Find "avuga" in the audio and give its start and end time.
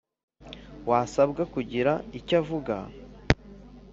2.41-2.75